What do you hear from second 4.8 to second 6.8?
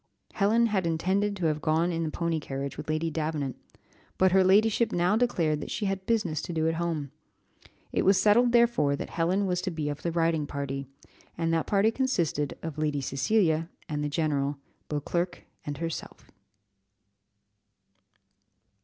now declared that she had business to do at